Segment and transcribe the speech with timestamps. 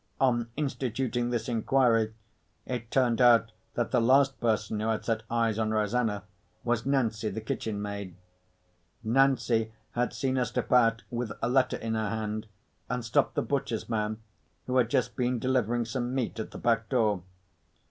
[0.19, 2.15] On instituting this inquiry,
[2.65, 6.23] it turned out that the last person who had set eyes on Rosanna
[6.63, 8.15] was Nancy, the kitchenmaid.
[9.03, 12.47] Nancy had seen her slip out with a letter in her hand,
[12.89, 14.17] and stop the butcher's man
[14.65, 17.21] who had just been delivering some meat at the back door.